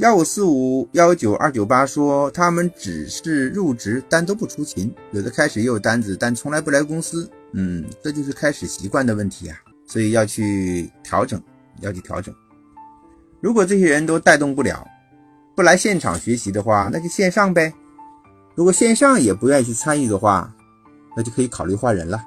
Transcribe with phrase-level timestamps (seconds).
[0.00, 7.30] 幺五四五幺九二九八说他们只是入职，但都不出勤，有的开始也有单子，但从来不来公司。
[7.52, 11.38] 嗯，这就是开始习惯的问题啊，所以要去调整，
[11.82, 12.34] 要去调整。
[13.42, 14.82] 如果这些人都带动不了，
[15.54, 17.70] 不来现场学习的话，那就线上呗。
[18.54, 20.50] 如果线上也不愿意去参与的话，
[21.14, 22.24] 那就可以考虑换人了。